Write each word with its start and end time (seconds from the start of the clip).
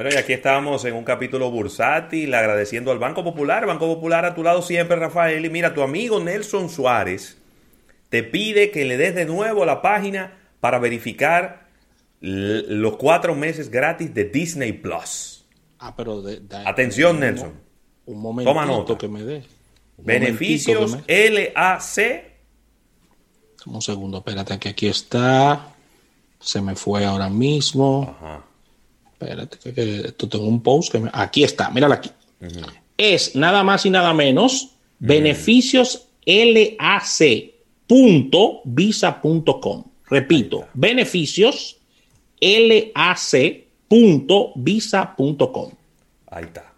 Bueno, 0.00 0.16
y 0.16 0.18
aquí 0.18 0.32
estamos 0.32 0.82
en 0.86 0.94
un 0.94 1.04
capítulo 1.04 1.50
bursátil, 1.50 2.32
agradeciendo 2.32 2.90
al 2.90 2.98
Banco 2.98 3.22
Popular. 3.22 3.66
Banco 3.66 3.86
Popular 3.86 4.24
a 4.24 4.34
tu 4.34 4.42
lado 4.42 4.62
siempre, 4.62 4.96
Rafael. 4.96 5.44
Y 5.44 5.50
mira, 5.50 5.74
tu 5.74 5.82
amigo 5.82 6.18
Nelson 6.18 6.70
Suárez 6.70 7.36
te 8.08 8.22
pide 8.22 8.70
que 8.70 8.86
le 8.86 8.96
des 8.96 9.14
de 9.14 9.26
nuevo 9.26 9.66
la 9.66 9.82
página 9.82 10.38
para 10.58 10.78
verificar 10.78 11.68
los 12.22 12.96
cuatro 12.96 13.34
meses 13.34 13.70
gratis 13.70 14.14
de 14.14 14.24
Disney 14.24 14.72
Plus. 14.72 15.44
Ah, 15.78 15.94
pero 15.94 16.22
atención, 16.64 17.20
Nelson. 17.20 17.52
Un 18.06 18.22
momento 18.22 18.50
Toma 18.50 18.64
nota. 18.64 18.96
que 18.96 19.06
me 19.06 19.22
dé. 19.22 19.42
Beneficios 19.98 20.96
LAC. 21.06 22.24
Un 23.66 23.82
segundo, 23.82 24.16
espérate, 24.16 24.58
que 24.58 24.70
aquí 24.70 24.86
está. 24.86 25.74
Se 26.38 26.62
me 26.62 26.74
fue 26.74 27.04
ahora 27.04 27.28
mismo. 27.28 28.16
Ajá. 28.18 28.44
Espérate, 29.20 29.58
que, 29.58 30.00
esto 30.06 30.28
tengo 30.28 30.46
un 30.46 30.62
post 30.62 30.90
que 30.92 31.02
aquí 31.12 31.44
está, 31.44 31.68
mírala 31.70 31.96
aquí. 31.96 32.10
Es 32.96 33.36
nada 33.36 33.62
más 33.62 33.84
y 33.84 33.90
nada 33.90 34.14
menos 34.14 34.70
beneficios 34.98 36.08
lac.visa.com. 36.24 36.64
Repito, 40.06 40.66
beneficios 40.74 41.76
lac.visa.com. 42.40 43.42
Ahí 46.30 46.44
está. 46.44 46.72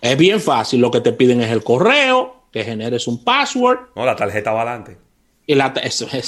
Es 0.00 0.16
bien 0.16 0.40
fácil, 0.40 0.80
lo 0.80 0.90
que 0.90 1.00
te 1.00 1.12
piden 1.12 1.42
es 1.42 1.50
el 1.50 1.62
correo, 1.62 2.46
que 2.50 2.64
generes 2.64 3.06
un 3.06 3.22
password. 3.22 3.90
No, 3.94 4.06
la 4.06 4.16
tarjeta 4.16 4.52
va 4.52 4.62
adelante. 4.62 4.96
Y 5.44 5.56
la, 5.56 5.74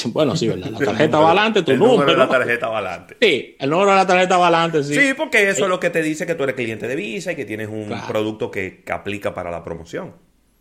bueno, 0.06 0.36
sí, 0.36 0.48
¿verdad? 0.48 0.70
La 0.70 0.78
tarjeta 0.86 1.18
va 1.18 1.27
adelante, 1.27 1.62
tu 1.62 1.70
el 1.70 1.78
número. 1.78 2.10
de 2.10 2.16
la 2.16 2.28
tarjeta 2.28 2.68
va 2.68 2.78
adelante. 2.78 3.16
Sí, 3.20 3.56
el 3.59 3.70
número 3.70 3.90
de 3.90 3.96
la 3.96 4.06
tarjeta 4.06 4.37
va 4.37 4.48
adelante, 4.48 4.82
sí. 4.82 4.95
Sí, 4.95 5.14
porque 5.16 5.48
eso 5.48 5.64
es 5.64 5.68
lo 5.68 5.78
que 5.78 5.90
te 5.90 6.02
dice 6.02 6.27
que 6.27 6.34
tú 6.34 6.42
eres 6.42 6.56
cliente 6.56 6.88
de 6.88 6.96
Visa 6.96 7.32
y 7.32 7.37
que 7.37 7.45
tienes 7.45 7.68
un 7.68 7.95
producto 8.09 8.51
que, 8.51 8.82
aplica 8.90 9.32
para 9.32 9.51
la 9.51 9.62
promoción. 9.62 10.15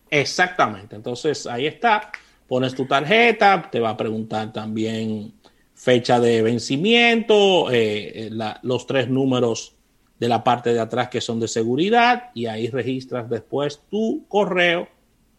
Exactamente. 0.09 0.96
Entonces, 0.96 1.48
ahí 1.48 1.66
está. 1.66 2.12
Pones 2.48 2.76
tu 2.76 2.86
tarjeta, 2.86 3.70
te 3.72 3.80
va 3.80 3.92
a 3.92 3.98
preguntar 3.98 4.54
también 4.54 5.34
fecha 5.74 6.20
de 6.20 6.44
vencimiento, 6.44 7.72
eh, 7.72 8.28
eh, 8.28 8.30
los 8.62 8.86
tres 8.86 9.09
números 9.09 9.76
de 10.20 10.28
la 10.28 10.44
parte 10.44 10.74
de 10.74 10.80
atrás 10.80 11.09
que 11.09 11.20
son 11.20 11.40
de 11.40 11.48
seguridad 11.48 12.30
y 12.36 12.46
ahí 12.46 12.70
registras 12.70 13.30
después 13.30 13.81
tu 13.90 14.26
correo 14.28 14.88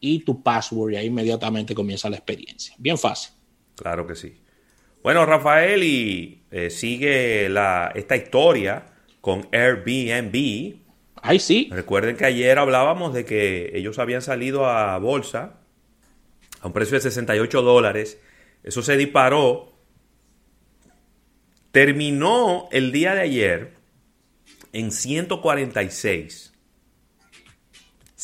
y 0.01 0.21
tu 0.21 0.43
password 0.43 0.93
y 0.93 0.97
ahí 0.97 1.07
inmediatamente 1.07 1.75
comienza 1.75 2.11
la 2.11 2.17
experiencia. 2.17 2.75
Bien 2.79 2.99
fácil. 2.99 3.33
Claro 3.77 4.07
que 4.07 4.15
sí. 4.15 4.35
Bueno, 5.03 5.27
Rafael, 5.27 5.83
y 5.83 6.45
eh, 6.51 6.71
sigue 6.71 7.51
la, 7.51 7.93
esta 7.95 8.17
historia 8.17 8.87
con 9.21 9.47
Airbnb. 9.53 10.77
Ay, 11.17 11.39
sí. 11.39 11.69
Recuerden 11.71 12.17
que 12.17 12.25
ayer 12.25 12.59
hablábamos 12.59 13.13
de 13.13 13.27
que 13.27 13.73
ellos 13.75 13.99
habían 13.99 14.23
salido 14.23 14.65
a 14.65 14.97
bolsa 14.99 15.59
a 16.63 16.67
un 16.67 16.73
precio 16.73 16.95
de 16.95 17.03
68 17.03 17.61
dólares. 17.61 18.19
Eso 18.63 18.83
se 18.83 18.97
disparó. 18.97 19.75
Terminó 21.71 22.69
el 22.73 22.91
día 22.91 23.15
de 23.15 23.21
ayer 23.21 23.75
en 24.73 24.91
146. 24.91 26.54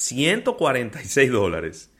146 0.00 1.30
dólares. 1.30 1.90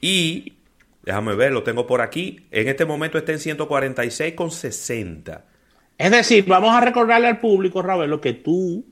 Y, 0.00 0.54
déjame 1.02 1.34
ver, 1.34 1.52
lo 1.52 1.62
tengo 1.62 1.86
por 1.86 2.00
aquí. 2.00 2.46
En 2.50 2.68
este 2.68 2.86
momento 2.86 3.18
está 3.18 3.32
en 3.32 3.38
146,60. 3.38 5.42
Es 5.98 6.10
decir, 6.10 6.46
vamos 6.46 6.74
a 6.74 6.80
recordarle 6.80 7.28
al 7.28 7.38
público, 7.38 7.82
lo 7.82 8.20
que 8.20 8.32
tú 8.32 8.86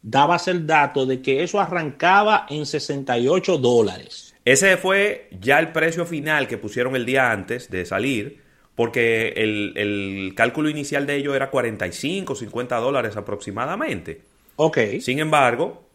dabas 0.00 0.48
el 0.48 0.66
dato 0.66 1.06
de 1.06 1.20
que 1.20 1.42
eso 1.42 1.60
arrancaba 1.60 2.46
en 2.48 2.64
68 2.64 3.58
dólares. 3.58 4.34
Ese 4.44 4.76
fue 4.78 5.28
ya 5.38 5.58
el 5.58 5.72
precio 5.72 6.06
final 6.06 6.48
que 6.48 6.56
pusieron 6.56 6.96
el 6.96 7.04
día 7.04 7.30
antes 7.30 7.70
de 7.70 7.84
salir, 7.84 8.40
porque 8.74 9.34
el, 9.36 9.74
el 9.76 10.32
cálculo 10.34 10.70
inicial 10.70 11.06
de 11.06 11.16
ello 11.16 11.34
era 11.34 11.50
45, 11.50 12.34
50 12.34 12.76
dólares 12.76 13.16
aproximadamente. 13.16 14.22
Ok. 14.56 14.78
Sin 15.00 15.18
embargo, 15.18 15.87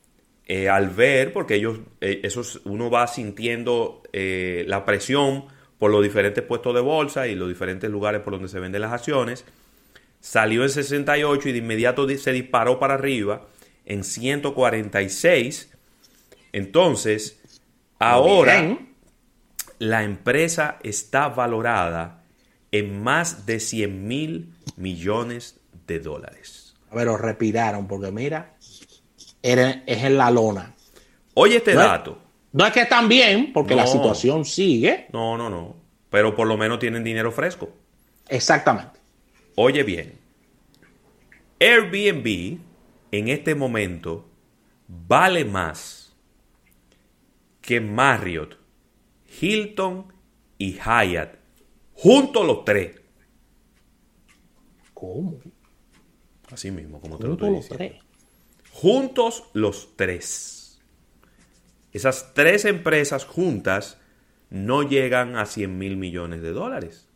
eh, 0.45 0.69
al 0.69 0.89
ver, 0.89 1.31
porque 1.31 1.55
ellos, 1.55 1.79
eh, 2.01 2.21
uno 2.65 2.89
va 2.89 3.07
sintiendo 3.07 4.03
eh, 4.11 4.65
la 4.67 4.83
presión 4.83 5.45
por 5.79 5.91
los 5.91 6.03
diferentes 6.03 6.43
puestos 6.43 6.73
de 6.75 6.81
bolsa 6.81 7.27
y 7.27 7.35
los 7.35 7.47
diferentes 7.47 7.89
lugares 7.89 8.21
por 8.21 8.33
donde 8.33 8.49
se 8.49 8.59
venden 8.59 8.81
las 8.81 8.91
acciones, 8.91 9.45
salió 10.19 10.63
en 10.63 10.69
68 10.69 11.49
y 11.49 11.51
de 11.51 11.57
inmediato 11.57 12.07
se 12.17 12.31
disparó 12.31 12.79
para 12.79 12.95
arriba 12.95 13.47
en 13.85 14.03
146. 14.03 15.71
Entonces, 16.51 17.41
ahora 17.99 18.77
la 19.79 20.03
empresa 20.03 20.77
está 20.83 21.29
valorada 21.29 22.23
en 22.71 23.01
más 23.01 23.45
de 23.45 23.59
100 23.59 24.07
mil 24.07 24.53
millones 24.77 25.59
de 25.87 25.99
dólares. 25.99 26.75
A 26.89 26.95
ver, 26.95 27.07
os 27.07 27.19
respiraron, 27.19 27.87
porque 27.87 28.11
mira, 28.11 28.55
es 29.43 30.03
en 30.03 30.17
la 30.17 30.31
lona. 30.31 30.73
Oye 31.35 31.57
este 31.57 31.73
dato. 31.73 32.17
no 32.51 32.65
es 32.65 32.73
que 32.73 32.81
están 32.81 33.07
bien, 33.07 33.51
porque 33.53 33.75
la 33.75 33.85
situación 33.85 34.45
sigue. 34.45 35.07
No, 35.11 35.37
no, 35.37 35.49
no. 35.49 35.75
Pero 36.09 36.35
por 36.35 36.47
lo 36.47 36.57
menos 36.57 36.79
tienen 36.79 37.03
dinero 37.03 37.31
fresco. 37.31 37.69
Exactamente. 38.29 38.99
Oye 39.55 39.83
bien. 39.83 40.17
Airbnb 41.59 42.59
en 43.11 43.27
este 43.29 43.55
momento 43.55 44.25
vale 44.87 45.45
más 45.45 46.15
que 47.61 47.79
Marriott, 47.79 48.57
Hilton 49.41 50.13
y 50.57 50.73
Hyatt. 50.73 51.35
Juntos 51.93 52.45
los 52.45 52.65
tres. 52.65 52.99
¿Cómo? 54.93 55.39
Así 56.51 56.71
mismo, 56.71 56.99
como 56.99 57.17
te 57.17 57.27
lo 57.27 57.33
estoy 57.33 57.55
diciendo. 57.55 58.03
Juntos 58.83 59.45
los 59.53 59.95
tres. 59.95 60.81
Esas 61.93 62.33
tres 62.33 62.65
empresas 62.65 63.23
juntas 63.23 63.97
no 64.49 64.83
llegan 64.83 65.37
a 65.37 65.45
100 65.45 65.77
mil 65.77 65.95
millones 65.95 66.41
de 66.41 66.51
dólares, 66.51 67.07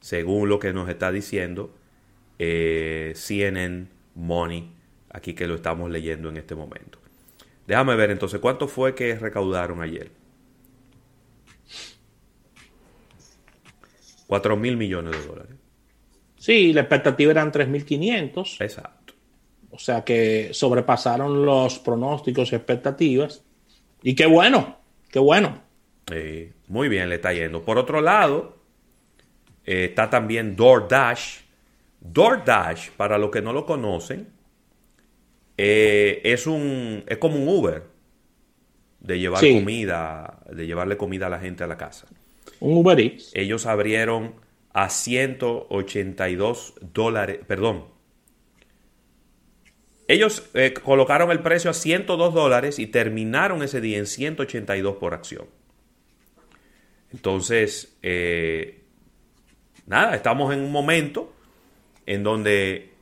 según 0.00 0.50
lo 0.50 0.58
que 0.58 0.74
nos 0.74 0.90
está 0.90 1.10
diciendo 1.10 1.74
eh, 2.38 3.14
CNN 3.16 3.86
Money, 4.16 4.70
aquí 5.08 5.32
que 5.32 5.46
lo 5.46 5.54
estamos 5.54 5.90
leyendo 5.90 6.28
en 6.28 6.36
este 6.36 6.54
momento. 6.54 6.98
Déjame 7.66 7.96
ver 7.96 8.10
entonces, 8.10 8.38
¿cuánto 8.38 8.68
fue 8.68 8.94
que 8.94 9.14
recaudaron 9.14 9.80
ayer? 9.80 10.10
4 14.26 14.56
mil 14.58 14.76
millones 14.76 15.18
de 15.18 15.26
dólares. 15.26 15.56
Sí, 16.36 16.74
la 16.74 16.82
expectativa 16.82 17.30
eran 17.30 17.50
3.500. 17.50 18.60
Exacto. 18.60 19.01
O 19.72 19.78
sea 19.78 20.04
que 20.04 20.50
sobrepasaron 20.52 21.44
los 21.44 21.78
pronósticos 21.78 22.52
y 22.52 22.56
expectativas. 22.56 23.42
Y 24.02 24.14
qué 24.14 24.26
bueno, 24.26 24.78
qué 25.10 25.18
bueno. 25.18 25.62
muy 26.68 26.88
bien, 26.88 27.08
le 27.08 27.16
está 27.16 27.32
yendo. 27.32 27.64
Por 27.64 27.78
otro 27.78 28.00
lado, 28.02 28.58
eh, 29.64 29.86
está 29.90 30.10
también 30.10 30.54
DoorDash. 30.56 31.40
DoorDash, 32.00 32.90
para 32.90 33.16
los 33.16 33.30
que 33.30 33.40
no 33.40 33.52
lo 33.52 33.64
conocen, 33.64 34.28
eh, 35.56 36.20
es, 36.24 36.46
un, 36.46 37.04
es 37.06 37.18
como 37.18 37.36
un 37.36 37.48
Uber 37.48 37.84
de 39.00 39.18
llevar 39.18 39.40
comida, 39.40 40.40
de 40.50 40.66
llevarle 40.66 40.96
comida 40.96 41.26
a 41.26 41.30
la 41.30 41.38
gente 41.38 41.64
a 41.64 41.66
la 41.66 41.78
casa. 41.78 42.06
Un 42.60 42.76
Uber 42.76 43.00
Eats. 43.00 43.30
Ellos 43.34 43.66
abrieron 43.66 44.34
a 44.72 44.88
182 44.90 46.74
dólares, 46.92 47.40
perdón, 47.46 47.91
ellos 50.12 50.50
eh, 50.54 50.74
colocaron 50.74 51.30
el 51.30 51.40
precio 51.40 51.70
a 51.70 51.74
102 51.74 52.34
dólares 52.34 52.78
y 52.78 52.86
terminaron 52.86 53.62
ese 53.62 53.80
día 53.80 53.98
en 53.98 54.06
182 54.06 54.96
por 54.96 55.14
acción. 55.14 55.46
Entonces, 57.12 57.96
eh, 58.02 58.82
nada, 59.86 60.14
estamos 60.14 60.52
en 60.52 60.60
un 60.60 60.72
momento 60.72 61.34
en 62.06 62.22
donde 62.22 62.92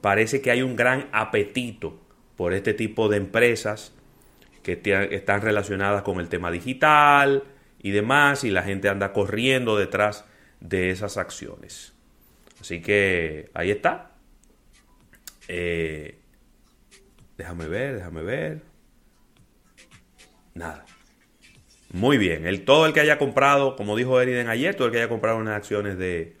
parece 0.00 0.40
que 0.40 0.50
hay 0.50 0.62
un 0.62 0.76
gran 0.76 1.08
apetito 1.12 2.00
por 2.36 2.52
este 2.52 2.74
tipo 2.74 3.08
de 3.08 3.18
empresas 3.18 3.92
que 4.62 4.80
están 5.12 5.42
relacionadas 5.42 6.02
con 6.02 6.20
el 6.20 6.28
tema 6.28 6.50
digital 6.50 7.44
y 7.80 7.90
demás, 7.90 8.44
y 8.44 8.50
la 8.50 8.62
gente 8.62 8.88
anda 8.88 9.12
corriendo 9.12 9.76
detrás 9.76 10.24
de 10.60 10.90
esas 10.90 11.18
acciones. 11.18 11.94
Así 12.60 12.80
que 12.80 13.50
ahí 13.54 13.70
está. 13.70 14.12
Eh, 15.48 16.18
Déjame 17.36 17.66
ver, 17.68 17.96
déjame 17.96 18.22
ver. 18.22 18.62
Nada. 20.54 20.84
Muy 21.92 22.18
bien. 22.18 22.46
El, 22.46 22.64
todo 22.64 22.86
el 22.86 22.92
que 22.92 23.00
haya 23.00 23.18
comprado, 23.18 23.76
como 23.76 23.96
dijo 23.96 24.20
Eriden 24.20 24.48
ayer, 24.48 24.74
todo 24.74 24.88
el 24.88 24.92
que 24.92 24.98
haya 24.98 25.08
comprado 25.08 25.38
unas 25.38 25.54
acciones 25.54 25.98
de, 25.98 26.36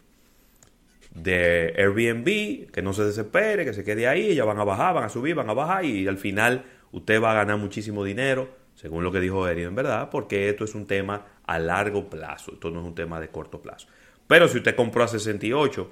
de 1.14 1.74
Airbnb, 1.76 2.70
que 2.70 2.82
no 2.82 2.92
se 2.92 3.04
desespere, 3.04 3.64
que 3.64 3.72
se 3.72 3.84
quede 3.84 4.08
ahí, 4.08 4.30
ellas 4.30 4.46
van 4.46 4.58
a 4.58 4.64
bajar, 4.64 4.94
van 4.94 5.04
a 5.04 5.08
subir, 5.08 5.34
van 5.34 5.48
a 5.48 5.54
bajar 5.54 5.84
y 5.84 6.06
al 6.06 6.18
final 6.18 6.64
usted 6.92 7.22
va 7.22 7.32
a 7.32 7.34
ganar 7.34 7.58
muchísimo 7.58 8.04
dinero, 8.04 8.48
según 8.74 9.04
lo 9.04 9.12
que 9.12 9.20
dijo 9.20 9.46
Eri, 9.48 9.62
en 9.62 9.74
verdad, 9.74 10.10
porque 10.10 10.48
esto 10.48 10.64
es 10.64 10.74
un 10.74 10.86
tema 10.86 11.26
a 11.46 11.58
largo 11.58 12.10
plazo, 12.10 12.52
esto 12.54 12.70
no 12.70 12.80
es 12.80 12.86
un 12.86 12.94
tema 12.94 13.20
de 13.20 13.28
corto 13.28 13.62
plazo. 13.62 13.88
Pero 14.26 14.48
si 14.48 14.58
usted 14.58 14.74
compró 14.74 15.04
a 15.04 15.08
68 15.08 15.90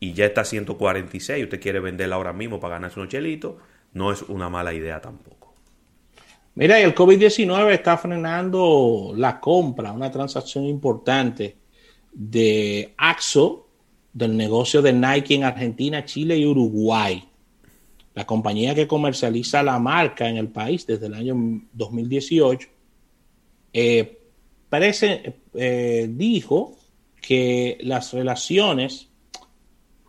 y 0.00 0.12
ya 0.12 0.26
está 0.26 0.42
a 0.42 0.44
146 0.44 1.40
y 1.40 1.44
usted 1.44 1.60
quiere 1.60 1.80
venderla 1.80 2.16
ahora 2.16 2.32
mismo 2.32 2.60
para 2.60 2.74
ganarse 2.74 3.00
unos 3.00 3.10
chelitos, 3.10 3.54
no 3.92 4.12
es 4.12 4.22
una 4.22 4.48
mala 4.48 4.72
idea 4.72 5.00
tampoco. 5.00 5.54
Mira, 6.54 6.78
el 6.80 6.94
COVID-19 6.94 7.72
está 7.72 7.96
frenando 7.96 9.12
la 9.16 9.40
compra, 9.40 9.92
una 9.92 10.10
transacción 10.10 10.64
importante 10.64 11.56
de 12.12 12.94
AXO, 12.96 13.68
del 14.12 14.36
negocio 14.36 14.82
de 14.82 14.92
Nike 14.92 15.34
en 15.34 15.44
Argentina, 15.44 16.04
Chile 16.04 16.36
y 16.36 16.46
Uruguay. 16.46 17.26
La 18.14 18.26
compañía 18.26 18.74
que 18.74 18.86
comercializa 18.86 19.62
la 19.62 19.78
marca 19.78 20.28
en 20.28 20.36
el 20.36 20.48
país 20.48 20.86
desde 20.86 21.06
el 21.06 21.14
año 21.14 21.62
2018 21.72 22.68
eh, 23.72 24.18
parece, 24.68 25.36
eh, 25.54 26.08
dijo 26.10 26.76
que 27.20 27.78
las 27.80 28.12
relaciones 28.12 29.08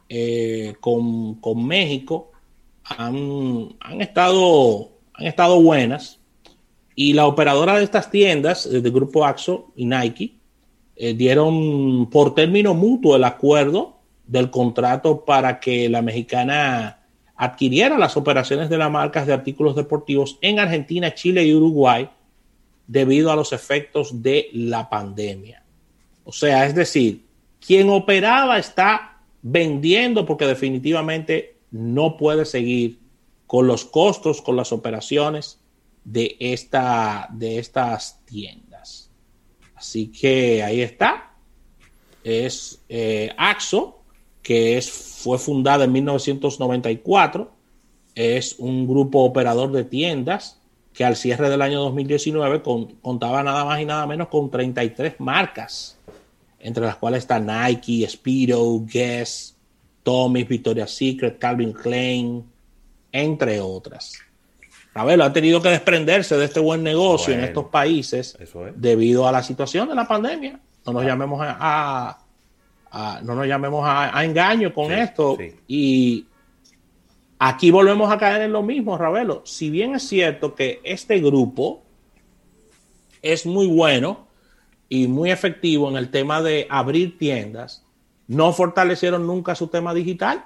eh, 0.09 0.75
con, 0.81 1.39
México 1.65 2.32
han, 2.83 3.75
estado, 4.00 4.91
han 5.13 5.25
estado 5.25 5.62
buenas 5.62 6.19
y 6.95 7.13
la 7.13 7.25
operadora 7.25 7.77
de 7.77 7.83
estas 7.83 8.12
tiendas, 8.12 8.69
del 8.69 8.91
grupo 8.91 9.25
AXO 9.25 9.71
y 9.75 9.85
Nike, 9.85 10.35
eh, 10.95 11.13
dieron 11.13 12.09
por 12.09 12.35
término 12.35 12.74
mutuo 12.74 13.15
el 13.15 13.24
acuerdo 13.24 14.00
del 14.27 14.50
contrato 14.50 15.25
para 15.25 15.59
que 15.59 15.89
la 15.89 16.01
mexicana 16.01 17.00
adquiriera 17.35 17.97
las 17.97 18.15
operaciones 18.15 18.69
de 18.69 18.77
las 18.77 18.91
marcas 18.91 19.25
de 19.25 19.33
artículos 19.33 19.75
deportivos 19.75 20.38
en 20.41 20.59
Argentina, 20.59 21.13
Chile 21.13 21.44
y 21.44 21.53
Uruguay 21.53 22.09
debido 22.86 23.31
a 23.31 23.36
los 23.36 23.53
efectos 23.53 24.21
de 24.21 24.50
la 24.53 24.89
pandemia. 24.89 25.63
O 26.25 26.31
sea, 26.31 26.65
es 26.65 26.75
decir, 26.75 27.25
quien 27.65 27.89
operaba 27.89 28.59
está 28.59 29.18
vendiendo 29.41 30.25
porque 30.25 30.45
definitivamente 30.45 31.52
no 31.73 32.17
puede 32.17 32.45
seguir 32.45 32.99
con 33.47 33.67
los 33.67 33.83
costos, 33.83 34.41
con 34.41 34.55
las 34.55 34.71
operaciones 34.71 35.59
de, 36.05 36.37
esta, 36.39 37.27
de 37.31 37.57
estas 37.57 38.23
tiendas. 38.25 39.09
Así 39.75 40.07
que 40.07 40.63
ahí 40.63 40.81
está. 40.81 41.33
Es 42.23 42.81
eh, 42.87 43.33
AXO, 43.37 43.99
que 44.43 44.77
es, 44.77 44.89
fue 44.89 45.39
fundada 45.39 45.85
en 45.85 45.91
1994. 45.91 47.51
Es 48.15 48.55
un 48.59 48.87
grupo 48.87 49.23
operador 49.23 49.71
de 49.71 49.83
tiendas 49.83 50.61
que 50.93 51.03
al 51.03 51.15
cierre 51.15 51.49
del 51.49 51.63
año 51.63 51.81
2019 51.81 52.61
contaba 53.01 53.41
nada 53.41 53.65
más 53.65 53.81
y 53.81 53.85
nada 53.85 54.05
menos 54.05 54.27
con 54.27 54.51
33 54.51 55.19
marcas, 55.19 55.97
entre 56.59 56.85
las 56.85 56.97
cuales 56.97 57.23
está 57.23 57.39
Nike, 57.39 58.07
Speedo, 58.07 58.79
Guess, 58.85 59.52
Tommy, 60.03 60.44
Victoria's 60.44 60.91
Secret, 60.91 61.39
Calvin 61.39 61.73
Klein, 61.73 62.44
entre 63.11 63.59
otras. 63.59 64.19
Ravelo 64.94 65.23
ha 65.23 65.33
tenido 65.33 65.61
que 65.61 65.69
desprenderse 65.69 66.38
de 66.38 66.45
este 66.45 66.59
buen 66.59 66.83
negocio 66.83 67.33
en 67.33 67.44
estos 67.44 67.65
países 67.65 68.38
debido 68.75 69.27
a 69.27 69.31
la 69.31 69.41
situación 69.41 69.89
de 69.89 69.95
la 69.95 70.07
pandemia. 70.07 70.59
No 70.85 70.94
nos 70.94 71.05
llamemos 71.05 71.39
a, 71.41 72.19
no 73.23 73.33
nos 73.35 73.47
llamemos 73.47 73.83
a, 73.85 74.23
engaño 74.23 74.73
con 74.73 74.91
esto. 74.91 75.38
Y 75.67 76.27
aquí 77.39 77.71
volvemos 77.71 78.11
a 78.11 78.17
caer 78.17 78.44
en 78.44 78.51
lo 78.51 78.61
mismo, 78.61 78.97
Ravelo. 78.97 79.41
Si 79.45 79.71
bien 79.71 79.95
es 79.95 80.07
cierto 80.07 80.53
que 80.53 80.79
este 80.83 81.19
grupo 81.19 81.81
es 83.23 83.47
muy 83.47 83.65
bueno 83.65 84.27
y 84.89 85.07
muy 85.07 85.31
efectivo 85.31 85.89
en 85.89 85.97
el 85.97 86.11
tema 86.11 86.44
de 86.44 86.67
abrir 86.69 87.17
tiendas, 87.17 87.83
no 88.27 88.53
fortalecieron 88.53 89.27
nunca 89.27 89.55
su 89.55 89.67
tema 89.67 89.93
digital 89.93 90.45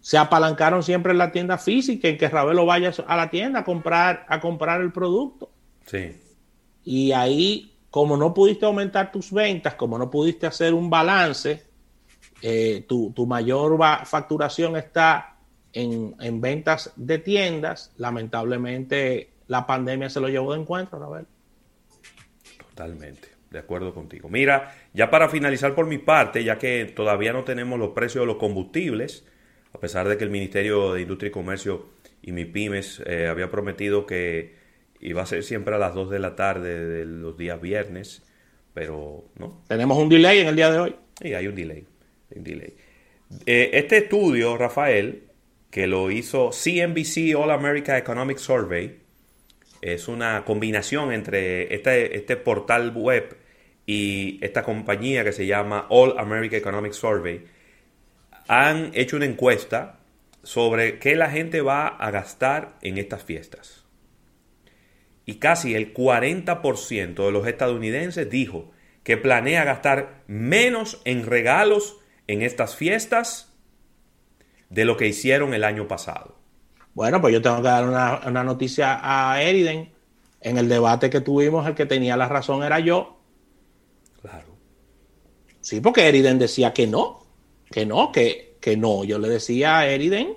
se 0.00 0.16
apalancaron 0.16 0.82
siempre 0.82 1.12
en 1.12 1.18
la 1.18 1.30
tienda 1.30 1.58
física, 1.58 2.08
en 2.08 2.16
que 2.16 2.28
Ravelo 2.28 2.64
vaya 2.64 2.92
a 3.06 3.16
la 3.16 3.30
tienda 3.30 3.60
a 3.60 3.64
comprar, 3.64 4.24
a 4.28 4.40
comprar 4.40 4.80
el 4.80 4.92
producto. 4.92 5.50
Sí. 5.86 6.18
Y 6.84 7.12
ahí, 7.12 7.76
como 7.90 8.16
no 8.16 8.32
pudiste 8.32 8.64
aumentar 8.64 9.12
tus 9.12 9.30
ventas, 9.30 9.74
como 9.74 9.98
no 9.98 10.10
pudiste 10.10 10.46
hacer 10.46 10.72
un 10.72 10.88
balance, 10.88 11.64
eh, 12.40 12.86
tu, 12.88 13.12
mayor 13.26 13.78
facturación 14.06 14.76
está 14.76 15.36
en, 15.72 16.16
en, 16.18 16.40
ventas 16.40 16.92
de 16.96 17.18
tiendas. 17.18 17.92
Lamentablemente, 17.98 19.30
la 19.48 19.66
pandemia 19.66 20.08
se 20.08 20.20
lo 20.20 20.28
llevó 20.28 20.54
de 20.54 20.60
encuentro, 20.60 20.98
Ravelo. 20.98 21.26
Totalmente, 22.70 23.28
de 23.50 23.58
acuerdo 23.58 23.92
contigo. 23.92 24.28
Mira, 24.28 24.74
ya 24.94 25.10
para 25.10 25.28
finalizar 25.28 25.74
por 25.74 25.86
mi 25.86 25.98
parte, 25.98 26.44
ya 26.44 26.58
que 26.58 26.84
todavía 26.84 27.32
no 27.32 27.44
tenemos 27.44 27.78
los 27.78 27.90
precios 27.90 28.22
de 28.22 28.26
los 28.26 28.36
combustibles, 28.36 29.26
a 29.72 29.78
pesar 29.78 30.08
de 30.08 30.16
que 30.16 30.24
el 30.24 30.30
Ministerio 30.30 30.94
de 30.94 31.02
Industria 31.02 31.28
y 31.28 31.32
Comercio 31.32 31.88
y 32.22 32.32
MIPIMES 32.32 33.02
eh, 33.06 33.26
había 33.28 33.50
prometido 33.50 34.06
que 34.06 34.54
iba 35.00 35.22
a 35.22 35.26
ser 35.26 35.42
siempre 35.42 35.74
a 35.74 35.78
las 35.78 35.94
2 35.94 36.10
de 36.10 36.18
la 36.18 36.36
tarde 36.36 36.84
de 36.84 37.04
los 37.04 37.36
días 37.36 37.60
viernes, 37.60 38.22
pero 38.72 39.24
no. 39.36 39.62
Tenemos 39.68 39.98
un 39.98 40.08
delay 40.08 40.40
en 40.40 40.48
el 40.48 40.56
día 40.56 40.70
de 40.70 40.78
hoy. 40.78 40.96
Sí, 41.20 41.34
hay 41.34 41.46
un 41.46 41.54
delay. 41.54 41.84
un 42.34 42.44
delay. 42.44 42.74
Eh, 43.46 43.70
este 43.74 43.98
estudio, 43.98 44.56
Rafael, 44.56 45.24
que 45.70 45.86
lo 45.86 46.10
hizo 46.10 46.50
CNBC 46.50 47.34
All 47.36 47.50
America 47.50 47.96
Economic 47.96 48.38
Survey, 48.38 49.00
es 49.80 50.08
una 50.08 50.44
combinación 50.44 51.12
entre 51.12 51.74
este, 51.74 52.16
este 52.16 52.36
portal 52.36 52.92
web 52.94 53.36
y 53.92 54.38
esta 54.40 54.62
compañía 54.62 55.24
que 55.24 55.32
se 55.32 55.48
llama 55.48 55.86
All 55.88 56.16
America 56.16 56.56
Economic 56.56 56.92
Survey 56.92 57.44
han 58.46 58.92
hecho 58.94 59.16
una 59.16 59.24
encuesta 59.24 59.98
sobre 60.44 61.00
qué 61.00 61.16
la 61.16 61.28
gente 61.28 61.60
va 61.60 61.88
a 61.88 62.12
gastar 62.12 62.76
en 62.82 62.98
estas 62.98 63.24
fiestas. 63.24 63.84
Y 65.26 65.40
casi 65.40 65.74
el 65.74 65.92
40% 65.92 67.26
de 67.26 67.32
los 67.32 67.48
estadounidenses 67.48 68.30
dijo 68.30 68.70
que 69.02 69.16
planea 69.16 69.64
gastar 69.64 70.22
menos 70.28 71.02
en 71.04 71.26
regalos 71.26 71.98
en 72.28 72.42
estas 72.42 72.76
fiestas 72.76 73.52
de 74.68 74.84
lo 74.84 74.96
que 74.96 75.08
hicieron 75.08 75.52
el 75.52 75.64
año 75.64 75.88
pasado. 75.88 76.38
Bueno, 76.94 77.20
pues 77.20 77.34
yo 77.34 77.42
tengo 77.42 77.56
que 77.56 77.62
dar 77.62 77.88
una, 77.88 78.44
noticia 78.44 79.00
a 79.02 79.42
Eriden. 79.42 79.92
En 80.42 80.58
el 80.58 80.68
debate 80.68 81.10
que 81.10 81.20
tuvimos, 81.20 81.66
el 81.66 81.74
que 81.74 81.86
tenía 81.86 82.16
la 82.16 82.28
razón 82.28 82.62
era 82.62 82.78
yo. 82.78 83.19
Sí, 85.60 85.80
porque 85.80 86.08
Eriden 86.08 86.38
decía 86.38 86.72
que 86.72 86.86
no 86.86 87.20
que 87.70 87.86
no, 87.86 88.12
que, 88.12 88.56
que 88.60 88.76
no. 88.76 89.04
Yo 89.04 89.18
le 89.18 89.28
decía 89.28 89.78
a 89.78 89.86
Eriden 89.86 90.34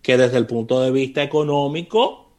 que 0.00 0.16
desde 0.16 0.38
el 0.38 0.46
punto 0.46 0.80
de 0.80 0.90
vista 0.90 1.22
económico, 1.22 2.32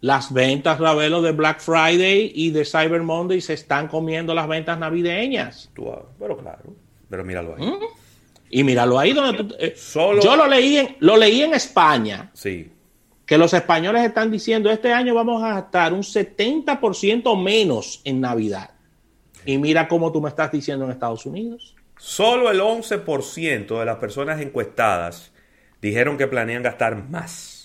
las 0.00 0.32
ventas, 0.32 0.78
Ravelo, 0.78 1.22
de 1.22 1.32
Black 1.32 1.60
Friday 1.60 2.32
y 2.34 2.50
de 2.50 2.64
Cyber 2.64 3.02
Monday 3.02 3.40
se 3.40 3.54
están 3.54 3.88
comiendo 3.88 4.34
las 4.34 4.48
ventas 4.48 4.78
navideñas. 4.78 5.70
pero 5.74 6.36
claro, 6.36 6.74
pero 7.08 7.24
míralo 7.24 7.56
ahí. 7.56 7.64
¿Mm? 7.64 7.78
Y 8.50 8.64
míralo 8.64 8.98
ahí 8.98 9.12
donde 9.12 9.54
eh, 9.58 9.74
Yo 9.94 10.36
lo 10.36 10.46
leí, 10.46 10.76
en, 10.76 10.96
lo 11.00 11.16
leí 11.16 11.42
en 11.42 11.54
España. 11.54 12.30
Sí. 12.34 12.70
Que 13.24 13.38
los 13.38 13.54
españoles 13.54 14.04
están 14.04 14.30
diciendo, 14.30 14.70
este 14.70 14.92
año 14.92 15.14
vamos 15.14 15.42
a 15.42 15.54
gastar 15.54 15.94
un 15.94 16.02
70% 16.02 17.40
menos 17.40 18.02
en 18.04 18.20
Navidad. 18.20 18.70
Y 19.44 19.58
mira 19.58 19.88
cómo 19.88 20.12
tú 20.12 20.20
me 20.20 20.28
estás 20.28 20.52
diciendo 20.52 20.84
en 20.84 20.92
Estados 20.92 21.26
Unidos. 21.26 21.74
Solo 21.98 22.50
el 22.50 22.60
11% 22.60 23.78
de 23.78 23.84
las 23.84 23.96
personas 23.96 24.40
encuestadas 24.40 25.32
dijeron 25.80 26.16
que 26.16 26.26
planean 26.26 26.62
gastar 26.62 27.08
más. 27.08 27.62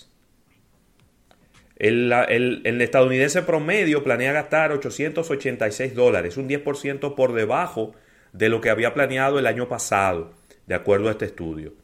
El, 1.78 2.80
estadounidense 2.80 3.42
promedio 3.42 4.02
planea 4.02 4.32
gastar 4.32 4.72
886 4.72 5.94
dólares, 5.94 6.36
un 6.36 6.48
10% 6.48 7.14
por 7.14 7.32
debajo 7.32 7.92
de 8.32 8.48
lo 8.48 8.60
que 8.60 8.70
había 8.70 8.94
planeado 8.94 9.38
el 9.38 9.46
año 9.46 9.68
pasado, 9.68 10.32
de 10.66 10.74
acuerdo 10.74 11.08
a 11.08 11.12
este 11.12 11.26
estudio. 11.26 11.74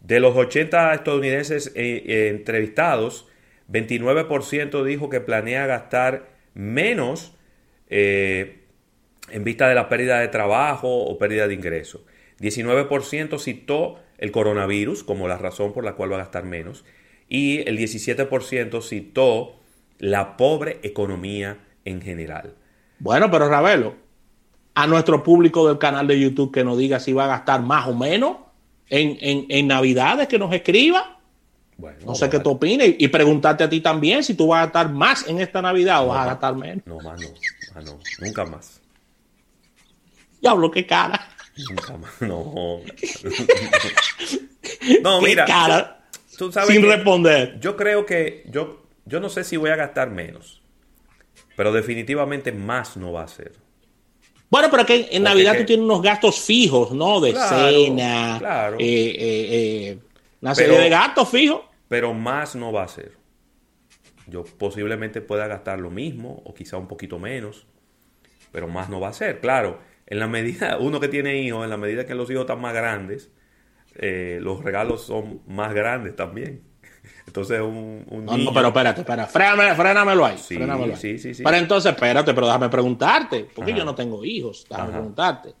De 0.00 0.18
los 0.18 0.36
80 0.36 0.94
estadounidenses 0.94 1.68
eh, 1.76 2.02
eh, 2.06 2.28
entrevistados, 2.28 3.28
29% 3.70 4.84
dijo 4.84 5.08
que 5.08 5.20
planea 5.20 5.66
gastar 5.66 6.28
menos 6.54 7.36
eh, 7.88 8.63
en 9.30 9.44
vista 9.44 9.68
de 9.68 9.74
la 9.74 9.88
pérdida 9.88 10.20
de 10.20 10.28
trabajo 10.28 11.04
o 11.04 11.18
pérdida 11.18 11.48
de 11.48 11.54
ingresos. 11.54 12.02
19% 12.40 13.38
citó 13.38 13.98
el 14.18 14.32
coronavirus 14.32 15.04
como 15.04 15.28
la 15.28 15.38
razón 15.38 15.72
por 15.72 15.84
la 15.84 15.94
cual 15.94 16.12
va 16.12 16.16
a 16.16 16.20
gastar 16.20 16.44
menos 16.44 16.84
y 17.28 17.68
el 17.68 17.78
17% 17.78 18.82
citó 18.82 19.56
la 19.98 20.36
pobre 20.36 20.80
economía 20.82 21.58
en 21.84 22.02
general. 22.02 22.54
Bueno, 22.98 23.30
pero 23.30 23.48
Ravelo, 23.48 23.94
a 24.74 24.86
nuestro 24.86 25.22
público 25.22 25.66
del 25.68 25.78
canal 25.78 26.06
de 26.06 26.18
YouTube 26.18 26.52
que 26.52 26.64
nos 26.64 26.78
diga 26.78 27.00
si 27.00 27.12
va 27.12 27.24
a 27.24 27.28
gastar 27.28 27.62
más 27.62 27.86
o 27.88 27.94
menos 27.94 28.36
en, 28.88 29.16
en, 29.20 29.46
en 29.48 29.66
Navidades, 29.66 30.28
que 30.28 30.38
nos 30.38 30.52
escriba. 30.52 31.18
Bueno, 31.76 31.98
no 32.06 32.14
sé 32.14 32.30
qué 32.30 32.38
tú 32.38 32.50
opinas 32.50 32.86
y 32.96 33.08
preguntarte 33.08 33.64
a 33.64 33.68
ti 33.68 33.80
también 33.80 34.22
si 34.22 34.34
tú 34.34 34.48
vas 34.48 34.58
a 34.58 34.64
gastar 34.66 34.90
más 34.90 35.26
en 35.26 35.40
esta 35.40 35.60
Navidad 35.60 36.04
o 36.04 36.08
vas 36.08 36.20
a 36.20 36.26
gastar 36.26 36.54
menos. 36.54 36.86
No, 36.86 37.00
más 37.00 37.20
no, 37.20 37.28
más 37.74 37.84
no, 37.84 37.98
nunca 38.20 38.44
más. 38.44 38.80
Diablo, 40.44 40.70
qué 40.70 40.84
cara. 40.84 41.26
No. 42.20 42.52
no, 45.02 45.20
mira. 45.22 45.46
Cara, 45.46 46.04
sin 46.26 46.82
responder. 46.82 47.58
Yo 47.60 47.76
creo 47.76 48.04
que 48.04 48.44
yo, 48.50 48.82
yo 49.06 49.20
no 49.20 49.30
sé 49.30 49.42
si 49.42 49.56
voy 49.56 49.70
a 49.70 49.76
gastar 49.76 50.10
menos, 50.10 50.60
pero 51.56 51.72
definitivamente 51.72 52.52
más 52.52 52.98
no 52.98 53.12
va 53.12 53.22
a 53.22 53.28
ser. 53.28 53.52
Bueno, 54.50 54.68
pero 54.70 54.84
que 54.84 55.08
en 55.12 55.22
Navidad 55.22 55.56
tú 55.56 55.64
tienes 55.64 55.82
unos 55.82 56.02
gastos 56.02 56.38
fijos, 56.40 56.92
¿no? 56.92 57.22
De 57.22 57.32
cena, 57.32 58.36
claro. 58.38 58.76
Eh, 58.78 58.84
eh, 58.84 59.48
eh, 59.48 59.98
una 60.42 60.54
serie 60.54 60.78
de 60.78 60.90
gastos 60.90 61.30
fijos. 61.30 61.62
Pero 61.88 62.12
más 62.12 62.54
no 62.54 62.70
va 62.70 62.82
a 62.82 62.88
ser. 62.88 63.12
Yo 64.26 64.44
posiblemente 64.44 65.22
pueda 65.22 65.46
gastar 65.46 65.80
lo 65.80 65.90
mismo 65.90 66.42
o 66.44 66.52
quizá 66.52 66.76
un 66.76 66.86
poquito 66.86 67.18
menos, 67.18 67.66
pero 68.52 68.68
más 68.68 68.90
no 68.90 69.00
va 69.00 69.08
a 69.08 69.14
ser. 69.14 69.40
Claro, 69.40 69.93
en 70.06 70.18
la 70.18 70.26
medida, 70.26 70.78
uno 70.80 71.00
que 71.00 71.08
tiene 71.08 71.38
hijos, 71.38 71.64
en 71.64 71.70
la 71.70 71.76
medida 71.76 72.06
que 72.06 72.14
los 72.14 72.30
hijos 72.30 72.42
están 72.42 72.60
más 72.60 72.74
grandes, 72.74 73.30
los 73.96 74.64
regalos 74.64 75.02
son 75.02 75.40
más 75.46 75.72
grandes 75.72 76.16
también. 76.16 76.62
Entonces, 77.26 77.60
un, 77.60 78.04
un 78.10 78.24
no, 78.24 78.36
no, 78.36 78.52
pero 78.52 78.68
espérate, 78.68 79.00
espera, 79.00 79.26
frénamelo 79.26 80.24
ahí. 80.24 80.38
Sí, 80.38 80.58
sí, 80.96 81.18
sí, 81.18 81.34
sí, 81.34 81.42
Pero 81.42 81.56
entonces, 81.56 81.92
espérate, 81.92 82.32
pero 82.34 82.46
déjame 82.46 82.68
preguntarte, 82.68 83.46
porque 83.54 83.72
yo 83.72 83.84
no 83.84 83.94
tengo 83.94 84.24
hijos, 84.24 84.66
déjame 84.68 84.92
preguntarte. 84.92 85.54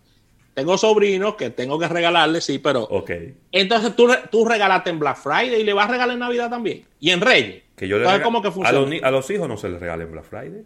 Tengo 0.54 0.78
sobrinos 0.78 1.34
que 1.34 1.50
tengo 1.50 1.78
que 1.78 1.88
regalarles, 1.88 2.44
sí, 2.44 2.60
pero. 2.60 2.82
Ok. 2.82 3.10
Entonces 3.50 3.96
tú, 3.96 4.08
tú 4.30 4.44
regalaste 4.44 4.90
en 4.90 5.00
Black 5.00 5.16
Friday 5.16 5.60
y 5.60 5.64
le 5.64 5.72
vas 5.72 5.88
a 5.88 5.92
regalar 5.92 6.14
en 6.14 6.20
Navidad 6.20 6.48
también. 6.48 6.84
Y 7.00 7.10
en 7.10 7.20
Reyes. 7.20 7.64
Que 7.74 7.88
yo 7.88 7.96
le 7.96 8.04
entonces, 8.04 8.22
¿cómo 8.22 8.40
que 8.40 8.52
funciona? 8.52 8.78
A 8.78 8.82
los, 8.82 9.02
a 9.02 9.10
los, 9.10 9.30
hijos 9.30 9.48
no 9.48 9.56
se 9.56 9.68
les 9.68 9.80
regala 9.80 10.04
en 10.04 10.12
Black 10.12 10.24
Friday. 10.24 10.64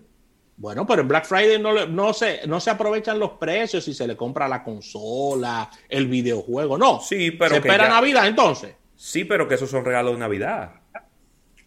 Bueno, 0.58 0.84
pero 0.84 1.02
en 1.02 1.08
Black 1.08 1.24
Friday 1.24 1.60
no, 1.60 1.86
no, 1.86 2.12
se, 2.12 2.44
no 2.48 2.58
se 2.58 2.70
aprovechan 2.70 3.20
los 3.20 3.30
precios 3.32 3.84
si 3.84 3.94
se 3.94 4.08
le 4.08 4.16
compra 4.16 4.48
la 4.48 4.64
consola, 4.64 5.70
el 5.88 6.08
videojuego. 6.08 6.76
No. 6.76 7.00
Sí, 7.00 7.30
pero. 7.30 7.50
Se 7.50 7.56
espera 7.58 7.88
Navidad 7.88 8.26
entonces. 8.26 8.74
Sí, 8.96 9.24
pero 9.24 9.46
que 9.46 9.54
esos 9.54 9.70
son 9.70 9.84
regalos 9.84 10.14
de 10.14 10.18
Navidad. 10.18 10.72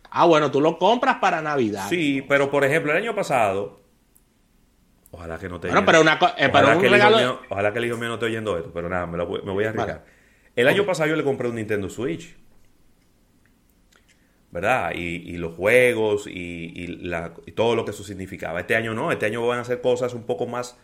Ah, 0.10 0.26
bueno, 0.26 0.52
tú 0.52 0.60
lo 0.60 0.78
compras 0.78 1.18
para 1.22 1.42
Navidad. 1.42 1.88
Sí, 1.88 2.22
pero 2.28 2.52
por 2.52 2.66
ejemplo, 2.66 2.92
el 2.92 2.98
año 2.98 3.16
pasado. 3.16 3.80
Ojalá 5.12 5.40
que 5.40 5.48
no 5.48 5.58
te. 5.58 5.70
Bueno, 5.70 5.86
pero 5.86 6.02
una 6.02 6.20
eh, 6.38 6.50
ojalá, 6.50 6.78
que 6.78 7.28
ojalá 7.50 7.72
que 7.72 7.80
el 7.80 7.86
hijo 7.86 7.98
mío 7.98 8.10
no 8.10 8.16
esté 8.16 8.26
oyendo 8.26 8.58
esto, 8.58 8.72
pero 8.74 8.90
nada, 8.90 9.08
me, 9.08 9.18
lo, 9.18 9.26
me 9.26 9.52
voy 9.52 9.64
a 9.64 9.70
arriesgar. 9.70 10.04
El 10.54 10.68
año 10.68 10.86
pasado 10.86 11.10
yo 11.10 11.16
le 11.16 11.24
compré 11.24 11.48
un 11.48 11.56
Nintendo 11.56 11.90
Switch. 11.90 12.36
¿Verdad? 14.52 14.92
Y, 14.96 15.38
los 15.38 15.56
juegos 15.56 16.28
y, 16.28 16.88
la, 16.88 17.34
y, 17.46 17.54
todo 17.54 17.76
lo 17.76 17.86
que 17.86 17.92
eso 17.92 18.04
significaba. 18.04 18.60
Este 18.60 18.76
año 18.76 18.94
no, 18.94 19.12
este 19.12 19.26
año 19.26 19.46
van 19.48 19.60
a 19.60 19.62
hacer 19.62 19.80
cosas 19.82 20.14
un 20.14 20.24
poco 20.24 20.46
más 20.46 20.78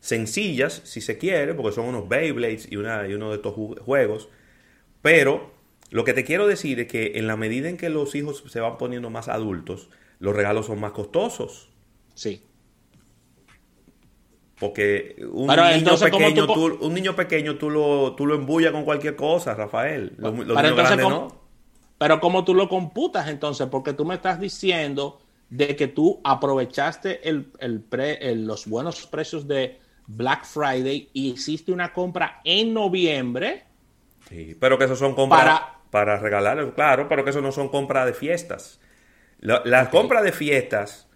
sencillas, 0.00 0.82
si 0.84 1.00
se 1.00 1.18
quiere, 1.18 1.54
porque 1.54 1.74
son 1.74 1.86
unos 1.86 2.08
Beyblades 2.08 2.70
y, 2.70 2.76
una, 2.76 3.08
y 3.08 3.14
uno 3.14 3.30
de 3.30 3.36
estos 3.36 3.54
juegos. 3.80 4.28
Pero 5.02 5.52
lo 5.90 6.04
que 6.04 6.12
te 6.12 6.24
quiero 6.24 6.46
decir 6.46 6.80
es 6.80 6.86
que 6.86 7.12
en 7.16 7.26
la 7.26 7.36
medida 7.36 7.68
en 7.68 7.76
que 7.76 7.88
los 7.88 8.14
hijos 8.14 8.44
se 8.46 8.60
van 8.60 8.78
poniendo 8.78 9.10
más 9.10 9.28
adultos, 9.28 9.90
los 10.20 10.34
regalos 10.34 10.66
son 10.66 10.80
más 10.80 10.92
costosos. 10.92 11.70
Sí. 12.14 12.42
Porque 14.58 15.14
un, 15.30 15.46
niño, 15.46 15.96
pequeño, 15.98 16.46
tú, 16.46 16.78
un 16.80 16.94
niño 16.94 17.14
pequeño 17.14 17.56
tú 17.56 17.70
lo, 17.70 18.14
tú 18.16 18.26
lo 18.26 18.34
embullas 18.34 18.72
con 18.72 18.84
cualquier 18.84 19.14
cosa, 19.14 19.54
Rafael. 19.54 20.14
Los, 20.16 20.34
niños 20.34 20.56
grandes 20.56 20.98
no. 20.98 21.37
Pero 21.98 22.20
¿cómo 22.20 22.44
tú 22.44 22.54
lo 22.54 22.68
computas 22.68 23.28
entonces? 23.28 23.66
Porque 23.68 23.92
tú 23.92 24.04
me 24.04 24.14
estás 24.14 24.40
diciendo 24.40 25.20
de 25.50 25.74
que 25.76 25.88
tú 25.88 26.20
aprovechaste 26.24 27.28
el, 27.28 27.52
el 27.58 28.46
los 28.46 28.66
buenos 28.66 29.06
precios 29.06 29.48
de 29.48 29.80
Black 30.06 30.44
Friday 30.44 31.10
y 31.12 31.32
hiciste 31.32 31.72
una 31.72 31.92
compra 31.92 32.40
en 32.44 32.72
noviembre. 32.72 33.64
Sí, 34.28 34.56
pero 34.58 34.78
que 34.78 34.84
esos 34.84 34.98
son 34.98 35.14
compras... 35.14 35.42
Para, 35.44 35.78
para 35.90 36.18
regalarles, 36.18 36.72
claro, 36.74 37.08
pero 37.08 37.24
que 37.24 37.30
eso 37.30 37.40
no 37.40 37.52
son 37.52 37.68
compras 37.68 38.06
de 38.06 38.14
fiestas. 38.14 38.80
Las 39.40 39.64
la 39.64 39.90
compras 39.90 40.22
de 40.22 40.32
fiestas 40.32 41.08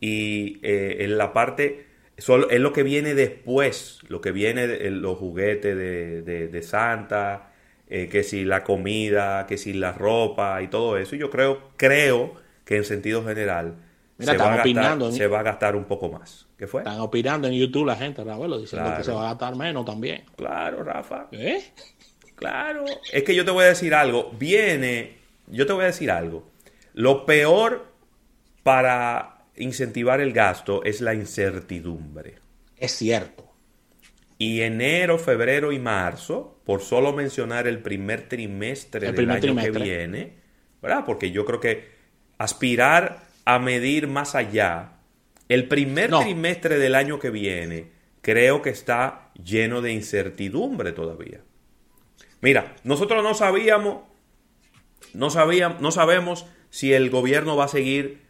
y 0.00 0.60
eh, 0.62 0.98
en 1.00 1.18
la 1.18 1.32
parte 1.32 1.86
es 2.16 2.28
lo 2.28 2.72
que 2.72 2.82
viene 2.82 3.14
después, 3.14 4.00
lo 4.08 4.20
que 4.20 4.32
viene 4.32 4.66
de, 4.66 4.90
los 4.90 5.18
juguetes 5.18 5.76
de, 5.76 6.62
Santa, 6.62 7.52
eh, 7.88 8.08
que 8.10 8.22
si 8.22 8.44
la 8.44 8.64
comida, 8.64 9.46
que 9.46 9.58
si 9.58 9.72
la 9.72 9.92
ropa 9.92 10.62
y 10.62 10.68
todo 10.68 10.96
eso. 10.96 11.16
Y 11.16 11.18
yo 11.18 11.30
creo, 11.30 11.70
creo 11.76 12.34
que 12.64 12.76
en 12.76 12.84
sentido 12.84 13.24
general 13.24 13.76
se, 14.18 14.36
va 14.36 14.56
gastar, 14.56 15.12
se, 15.12 15.26
va 15.26 15.40
a 15.40 15.42
gastar, 15.42 15.76
un 15.76 15.84
poco 15.84 16.08
más. 16.08 16.46
¿Qué 16.56 16.66
fue? 16.66 16.82
Están 16.82 17.00
opinando 17.00 17.48
en 17.48 17.54
YouTube 17.54 17.86
la 17.86 17.96
gente, 17.96 18.22
Rafael, 18.22 18.60
diciendo 18.60 18.94
que 18.96 19.04
se 19.04 19.12
va 19.12 19.22
a 19.22 19.30
gastar 19.30 19.56
menos 19.56 19.84
también. 19.84 20.24
Claro, 20.36 20.84
Rafa. 20.84 21.26
¿Eh? 21.32 21.62
Claro, 22.36 22.84
es 23.12 23.22
que 23.22 23.34
yo 23.34 23.44
te 23.44 23.50
voy 23.50 23.64
a 23.64 23.68
decir 23.68 23.94
algo. 23.94 24.30
Viene, 24.38 25.16
yo 25.48 25.66
te 25.66 25.72
voy 25.72 25.84
a 25.84 25.86
decir 25.86 26.10
algo. 26.10 26.46
Lo 26.94 27.26
peor 27.26 27.86
para 28.62 29.44
incentivar 29.56 30.20
el 30.20 30.32
gasto 30.32 30.82
es 30.84 31.00
la 31.00 31.14
incertidumbre. 31.14 32.36
Es 32.76 32.92
cierto. 32.92 33.43
Y 34.38 34.62
enero, 34.62 35.18
febrero 35.18 35.72
y 35.72 35.78
marzo, 35.78 36.60
por 36.64 36.80
solo 36.80 37.12
mencionar 37.12 37.66
el 37.66 37.80
primer 37.80 38.28
trimestre 38.28 39.12
del 39.12 39.30
año 39.30 39.56
que 39.56 39.70
viene, 39.70 40.34
¿verdad? 40.82 41.04
Porque 41.04 41.30
yo 41.30 41.44
creo 41.44 41.60
que 41.60 41.92
aspirar 42.38 43.24
a 43.44 43.58
medir 43.58 44.08
más 44.08 44.34
allá, 44.34 44.94
el 45.48 45.68
primer 45.68 46.10
trimestre 46.10 46.78
del 46.78 46.94
año 46.94 47.18
que 47.18 47.30
viene, 47.30 47.92
creo 48.22 48.62
que 48.62 48.70
está 48.70 49.30
lleno 49.42 49.82
de 49.82 49.92
incertidumbre 49.92 50.92
todavía. 50.92 51.42
Mira, 52.40 52.74
nosotros 52.84 53.22
no 53.22 53.34
sabíamos, 53.34 54.02
no 55.12 55.30
sabíamos, 55.30 55.80
no 55.80 55.90
sabemos 55.90 56.46
si 56.70 56.92
el 56.92 57.10
gobierno 57.10 57.56
va 57.56 57.66
a 57.66 57.68
seguir 57.68 58.22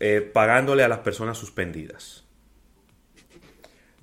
eh, 0.00 0.20
pagándole 0.20 0.82
a 0.82 0.88
las 0.88 1.00
personas 1.00 1.38
suspendidas. 1.38 2.24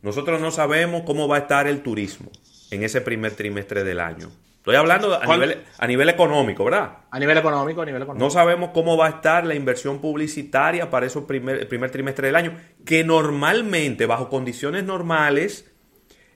Nosotros 0.02 0.40
no 0.42 0.52
sabemos 0.52 1.04
cómo 1.06 1.28
va 1.28 1.38
a 1.38 1.40
estar 1.40 1.68
el 1.68 1.82
turismo 1.82 2.30
en 2.72 2.84
ese 2.84 3.02
primer 3.02 3.34
trimestre 3.34 3.84
del 3.84 4.00
año. 4.00 4.30
Estoy 4.58 4.76
hablando 4.76 5.16
a 5.16 5.26
nivel, 5.26 5.64
a 5.78 5.88
nivel, 5.88 6.10
económico, 6.10 6.66
¿verdad? 6.66 6.98
A 7.10 7.20
nivel 7.20 7.38
económico, 7.38 7.82
a 7.82 7.86
nivel 7.86 8.02
económico. 8.02 8.26
No 8.26 8.30
sabemos 8.30 8.72
cómo 8.74 8.98
va 8.98 9.06
a 9.06 9.10
estar 9.12 9.46
la 9.46 9.56
inversión 9.56 10.02
publicitaria 10.02 10.90
para 10.90 11.06
ese 11.06 11.22
primer, 11.22 11.60
el 11.60 11.68
primer 11.68 11.90
trimestre 11.90 12.28
del 12.28 12.36
año, 12.36 12.58
que 12.86 13.06
normalmente, 13.06 14.06
bajo 14.06 14.28
condiciones 14.28 14.84
normales, 14.84 15.72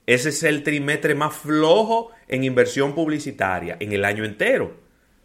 ese 0.06 0.30
es 0.30 0.44
el 0.44 0.64
trimestre 0.64 1.14
más 1.14 1.36
flojo 1.36 2.12
en 2.30 2.46
inversión 2.46 2.96
publicitaria 2.96 3.76
en 3.82 3.92
el 3.92 4.06
año 4.06 4.24
entero. 4.24 4.78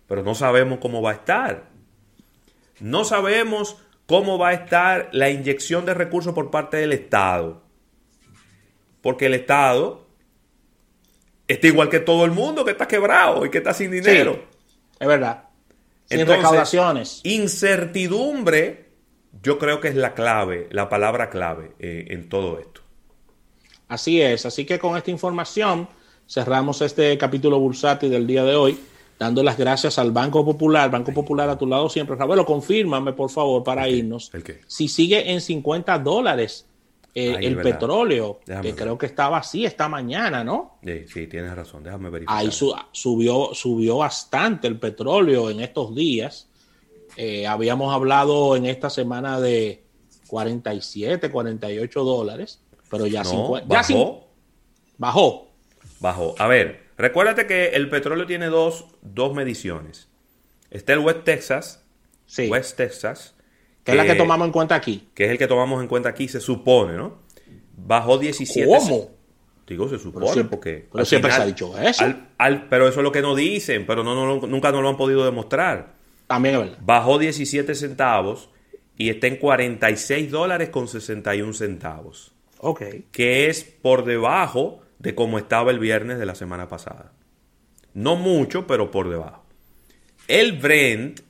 Pero 0.08 0.24
no 0.24 0.34
sabemos 0.34 0.80
cómo 0.80 1.00
va 1.00 1.10
a 1.12 1.14
estar. 1.14 1.70
No 2.80 3.04
sabemos 3.04 3.76
cómo 4.06 4.36
va 4.36 4.48
a 4.48 4.54
estar 4.54 5.10
la 5.12 5.30
inyección 5.30 5.86
de 5.86 5.94
recursos 5.94 6.34
por 6.34 6.50
parte 6.50 6.76
del 6.76 6.92
Estado. 6.92 7.65
Porque 9.06 9.26
el 9.26 9.34
Estado 9.34 10.04
está 11.46 11.68
igual 11.68 11.88
que 11.88 12.00
todo 12.00 12.24
el 12.24 12.32
mundo 12.32 12.64
que 12.64 12.72
está 12.72 12.88
quebrado 12.88 13.46
y 13.46 13.50
que 13.50 13.58
está 13.58 13.72
sin 13.72 13.92
dinero. 13.92 14.46
es 14.98 15.06
verdad. 15.06 15.44
Sin 16.06 16.26
recaudaciones. 16.26 17.20
Incertidumbre, 17.22 18.88
yo 19.44 19.60
creo 19.60 19.78
que 19.78 19.86
es 19.86 19.94
la 19.94 20.12
clave, 20.12 20.66
la 20.72 20.88
palabra 20.88 21.30
clave 21.30 21.70
eh, 21.78 22.06
en 22.08 22.28
todo 22.28 22.58
esto. 22.58 22.80
Así 23.86 24.20
es, 24.20 24.44
así 24.44 24.64
que 24.64 24.80
con 24.80 24.96
esta 24.96 25.12
información 25.12 25.88
cerramos 26.28 26.82
este 26.82 27.16
capítulo 27.16 27.60
bursátil 27.60 28.10
del 28.10 28.26
día 28.26 28.42
de 28.42 28.56
hoy, 28.56 28.76
dando 29.20 29.44
las 29.44 29.56
gracias 29.56 30.00
al 30.00 30.10
Banco 30.10 30.44
Popular. 30.44 30.90
Banco 30.90 31.14
Popular 31.14 31.48
a 31.48 31.56
tu 31.56 31.68
lado 31.68 31.88
siempre. 31.88 32.16
Ravelo, 32.16 32.44
confírmame, 32.44 33.12
por 33.12 33.30
favor, 33.30 33.62
para 33.62 33.88
irnos. 33.88 34.34
¿El 34.34 34.42
qué? 34.42 34.62
Si 34.66 34.88
sigue 34.88 35.30
en 35.30 35.40
50 35.40 35.96
dólares 36.00 36.66
eh, 37.18 37.38
el 37.40 37.56
petróleo, 37.62 38.40
que 38.60 38.74
creo 38.74 38.98
que 38.98 39.06
estaba 39.06 39.38
así 39.38 39.64
esta 39.64 39.88
mañana, 39.88 40.44
¿no? 40.44 40.78
Sí, 40.84 41.06
sí, 41.08 41.26
tienes 41.26 41.56
razón, 41.56 41.82
déjame 41.82 42.10
verificar. 42.10 42.36
Ahí 42.36 42.50
subió, 42.50 43.54
subió 43.54 43.96
bastante 43.96 44.68
el 44.68 44.78
petróleo 44.78 45.48
en 45.48 45.60
estos 45.60 45.94
días. 45.94 46.50
Eh, 47.16 47.46
habíamos 47.46 47.94
hablado 47.94 48.54
en 48.54 48.66
esta 48.66 48.90
semana 48.90 49.40
de 49.40 49.82
47, 50.26 51.30
48 51.30 52.04
dólares. 52.04 52.60
Pero 52.90 53.06
ya, 53.06 53.24
50, 53.24 53.66
bajó. 53.66 54.28
bajó. 54.98 55.48
Bajó. 56.00 56.34
A 56.38 56.46
ver, 56.48 56.82
recuérdate 56.98 57.46
que 57.46 57.68
el 57.68 57.88
petróleo 57.88 58.26
tiene 58.26 58.48
dos, 58.48 58.88
dos 59.00 59.32
mediciones. 59.32 60.08
Está 60.70 60.92
el 60.92 60.98
West 60.98 61.24
Texas. 61.24 61.82
Sí. 62.26 62.50
West 62.50 62.76
Texas. 62.76 63.35
Que, 63.86 63.92
es 63.92 63.96
la 63.96 64.04
que 64.04 64.16
tomamos 64.16 64.46
en 64.46 64.52
cuenta 64.52 64.74
aquí. 64.74 65.08
Que 65.14 65.26
es 65.26 65.30
el 65.30 65.38
que 65.38 65.46
tomamos 65.46 65.80
en 65.80 65.86
cuenta 65.86 66.08
aquí, 66.08 66.26
se 66.26 66.40
supone, 66.40 66.94
¿no? 66.94 67.18
Bajó 67.76 68.18
17. 68.18 68.66
¿Cómo? 68.66 69.10
Digo, 69.64 69.88
se 69.88 70.00
supone, 70.00 70.42
porque. 70.42 70.88
Pero 70.90 71.04
siempre 71.04 71.30
se 71.30 71.40
ha 71.40 71.46
dicho 71.46 71.72
eso. 71.78 72.04
pero 72.68 72.88
eso 72.88 72.98
es 72.98 73.04
lo 73.04 73.12
que 73.12 73.22
nos 73.22 73.36
dicen, 73.36 73.86
pero 73.86 74.02
no, 74.02 74.14
no, 74.16 74.44
nunca 74.48 74.72
nos 74.72 74.82
lo 74.82 74.88
han 74.88 74.96
podido 74.96 75.24
demostrar. 75.24 75.94
También 76.26 76.56
es 76.56 76.60
verdad. 76.62 76.78
Bajó 76.82 77.16
17 77.18 77.76
centavos 77.76 78.48
y 78.98 79.08
está 79.08 79.28
en 79.28 79.36
46 79.36 80.32
dólares 80.32 80.70
con 80.70 80.88
61 80.88 81.52
centavos. 81.52 82.32
Ok. 82.58 82.82
Que 83.12 83.48
es 83.48 83.62
por 83.62 84.04
debajo 84.04 84.80
de 84.98 85.14
como 85.14 85.38
estaba 85.38 85.70
el 85.70 85.78
viernes 85.78 86.18
de 86.18 86.26
la 86.26 86.34
semana 86.34 86.68
pasada. 86.68 87.12
No 87.94 88.16
mucho, 88.16 88.66
pero 88.66 88.90
por 88.90 89.08
debajo. 89.08 89.44
El 90.26 90.58
Brent 90.58 91.20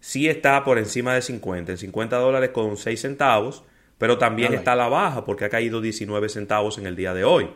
sí 0.00 0.28
está 0.28 0.64
por 0.64 0.78
encima 0.78 1.14
de 1.14 1.22
50, 1.22 1.72
en 1.72 1.78
50 1.78 2.16
dólares 2.16 2.50
con 2.50 2.76
6 2.76 3.00
centavos, 3.00 3.64
pero 3.98 4.18
también 4.18 4.54
está 4.54 4.72
a 4.72 4.76
la 4.76 4.88
baja 4.88 5.24
porque 5.24 5.44
ha 5.44 5.50
caído 5.50 5.80
19 5.80 6.28
centavos 6.28 6.78
en 6.78 6.86
el 6.86 6.96
día 6.96 7.14
de 7.14 7.24
hoy. 7.24 7.50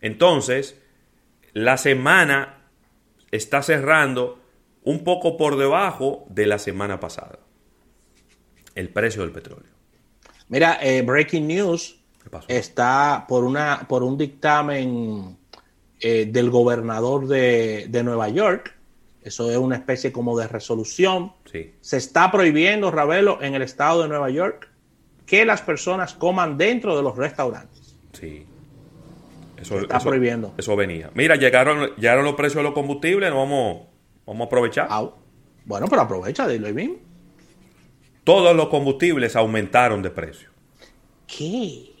Entonces, 0.00 0.80
la 1.52 1.76
semana 1.76 2.62
está 3.30 3.62
cerrando 3.62 4.40
un 4.82 5.04
poco 5.04 5.36
por 5.36 5.56
debajo 5.56 6.26
de 6.28 6.46
la 6.46 6.58
semana 6.58 7.00
pasada. 7.00 7.38
El 8.74 8.88
precio 8.88 9.22
del 9.22 9.32
petróleo. 9.32 9.70
Mira, 10.48 10.78
eh, 10.82 11.02
breaking 11.02 11.46
news 11.46 11.98
está 12.48 13.24
por, 13.28 13.44
una, 13.44 13.86
por 13.88 14.02
un 14.02 14.18
dictamen 14.18 15.36
eh, 16.00 16.26
del 16.26 16.50
gobernador 16.50 17.26
de, 17.28 18.02
Nueva 18.04 18.28
York. 18.28 18.76
Eso 19.22 19.50
es 19.50 19.56
una 19.56 19.76
especie 19.76 20.10
como 20.10 20.36
de 20.38 20.48
resolución. 20.48 21.32
Se 21.80 21.96
está 21.96 22.30
prohibiendo, 22.30 22.90
Ravelo, 22.90 23.42
en 23.42 23.54
el 23.54 23.62
estado 23.62 24.02
de 24.02 24.08
Nueva 24.08 24.30
York 24.30 24.68
que 25.26 25.44
las 25.44 25.62
personas 25.62 26.14
coman 26.14 26.58
dentro 26.58 26.96
de 26.96 27.02
los 27.02 27.16
restaurantes. 27.16 27.96
Sí. 28.12 28.46
Eso, 29.56 29.78
está 29.78 30.00
prohibiendo. 30.00 30.54
Eso 30.58 30.74
venía. 30.76 31.10
Mira, 31.14 31.36
llegaron, 31.36 31.94
llegaron 31.96 32.24
los 32.24 32.34
precios 32.34 32.56
de 32.56 32.64
los 32.64 32.72
combustibles, 32.72 33.32
vamos, 33.32 33.82
vamos 34.26 34.40
a 34.42 34.46
aprovechar. 34.46 34.88
bueno, 35.64 35.86
pero 35.88 36.02
aprovecha, 36.02 36.48
dilo 36.48 36.72
bien. 36.74 36.98
Todos 38.24 38.54
los 38.56 38.68
combustibles 38.68 39.36
aumentaron 39.36 40.02
de 40.02 40.10
precio. 40.10 40.48
¿Qué? 41.26 41.92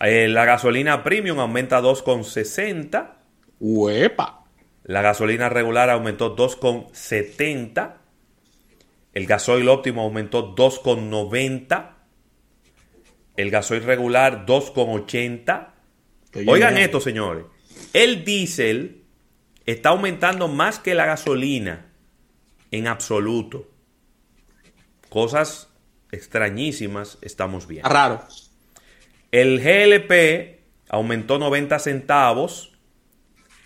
Eh, 0.00 0.28
la 0.28 0.44
gasolina 0.44 1.02
premium 1.02 1.38
aumenta 1.38 1.80
2,60. 1.80 3.12
¡Uepa! 3.60 4.39
La 4.84 5.02
gasolina 5.02 5.48
regular 5.48 5.90
aumentó 5.90 6.36
2,70. 6.36 7.96
El 9.12 9.26
gasoil 9.26 9.68
óptimo 9.68 10.02
aumentó 10.02 10.54
2,90. 10.54 11.90
El 13.36 13.50
gasoil 13.50 13.84
regular 13.84 14.46
2,80. 14.46 15.68
Oigan 16.46 16.78
esto, 16.78 17.00
señores. 17.00 17.44
El 17.92 18.24
diésel 18.24 19.02
está 19.66 19.90
aumentando 19.90 20.48
más 20.48 20.78
que 20.78 20.94
la 20.94 21.06
gasolina 21.06 21.86
en 22.70 22.86
absoluto. 22.86 23.68
Cosas 25.08 25.68
extrañísimas 26.12 27.18
estamos 27.22 27.66
viendo. 27.66 27.88
Raro. 27.88 28.24
El 29.32 29.60
GLP 29.60 30.60
aumentó 30.88 31.38
90 31.38 31.78
centavos, 31.78 32.69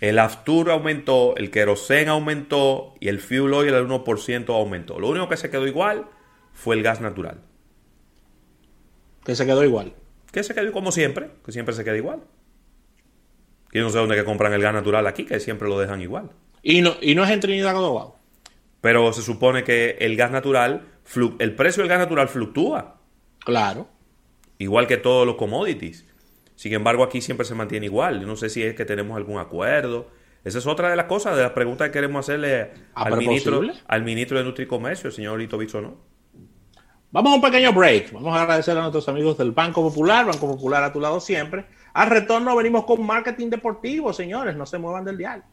el 0.01 0.19
Aftur 0.19 0.71
aumentó, 0.71 1.35
el 1.37 1.51
Kerosene 1.51 2.09
aumentó 2.09 2.93
y 2.99 3.07
el 3.07 3.19
Fuel 3.19 3.53
Oil 3.53 3.73
el 3.73 3.87
1% 3.87 4.49
aumentó. 4.49 4.99
Lo 4.99 5.09
único 5.09 5.29
que 5.29 5.37
se 5.37 5.49
quedó 5.49 5.67
igual 5.67 6.07
fue 6.53 6.75
el 6.75 6.83
gas 6.83 7.01
natural. 7.01 7.39
¿Que 9.23 9.35
se 9.35 9.45
quedó 9.45 9.63
igual? 9.63 9.93
Que 10.31 10.43
se 10.43 10.53
quedó 10.53 10.71
como 10.71 10.91
siempre, 10.91 11.29
que 11.45 11.51
siempre 11.51 11.73
se 11.73 11.83
queda 11.83 11.97
igual. 11.97 12.21
Que 13.71 13.79
yo 13.79 13.85
no 13.85 13.89
sé 13.89 13.97
dónde 13.97 14.15
que 14.15 14.25
compran 14.25 14.53
el 14.53 14.61
gas 14.61 14.73
natural 14.73 15.07
aquí, 15.07 15.25
que 15.25 15.39
siempre 15.39 15.67
lo 15.67 15.79
dejan 15.79 16.01
igual. 16.01 16.31
¿Y 16.61 16.81
no, 16.81 16.95
y 17.01 17.15
no 17.15 17.23
es 17.23 17.29
en 17.31 17.39
Trinidad 17.39 17.73
Tobago? 17.73 18.17
Pero 18.81 19.11
se 19.13 19.21
supone 19.21 19.63
que 19.63 19.97
el 19.99 20.15
gas 20.15 20.31
natural, 20.31 20.85
el 21.39 21.55
precio 21.55 21.81
del 21.81 21.89
gas 21.89 21.99
natural 21.99 22.27
fluctúa. 22.27 22.97
Claro 23.39 23.95
igual 24.57 24.87
que 24.87 24.97
todos 24.97 25.25
los 25.25 25.35
commodities. 25.35 26.05
Sin 26.55 26.73
embargo, 26.73 27.03
aquí 27.03 27.21
siempre 27.21 27.45
se 27.45 27.55
mantiene 27.55 27.85
igual. 27.85 28.21
Yo 28.21 28.27
no 28.27 28.35
sé 28.35 28.49
si 28.49 28.63
es 28.63 28.75
que 28.75 28.85
tenemos 28.85 29.17
algún 29.17 29.39
acuerdo. 29.39 30.09
Esa 30.43 30.59
es 30.59 30.67
otra 30.67 30.89
de 30.89 30.95
las 30.95 31.05
cosas, 31.05 31.35
de 31.35 31.41
las 31.41 31.51
preguntas 31.51 31.87
que 31.87 31.93
queremos 31.93 32.25
hacerle 32.25 32.71
al 32.93 33.17
ministro, 33.17 33.61
al 33.87 34.03
ministro 34.03 34.37
de 34.37 34.43
Nutricomercio, 34.43 35.07
el 35.07 35.13
señor 35.13 35.39
Lito 35.39 35.57
¿no? 35.81 35.97
Vamos 37.11 37.31
a 37.31 37.35
un 37.35 37.41
pequeño 37.41 37.73
break. 37.73 38.11
Vamos 38.11 38.35
a 38.37 38.41
agradecer 38.41 38.77
a 38.77 38.81
nuestros 38.81 39.07
amigos 39.09 39.37
del 39.37 39.51
Banco 39.51 39.81
Popular, 39.81 40.25
Banco 40.25 40.47
Popular 40.47 40.83
a 40.83 40.93
tu 40.93 40.99
lado 40.99 41.19
siempre. 41.19 41.65
Al 41.93 42.09
retorno 42.09 42.55
venimos 42.55 42.85
con 42.85 43.05
marketing 43.05 43.49
deportivo, 43.49 44.13
señores. 44.13 44.55
No 44.55 44.65
se 44.65 44.77
muevan 44.77 45.05
del 45.05 45.17
dial. 45.17 45.43